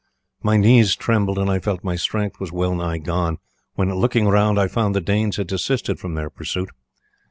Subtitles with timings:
[0.41, 3.37] My knees trembled, and I felt my strength was well nigh gone,
[3.75, 6.71] when, looking round, I found the Danes had desisted from their pursuit.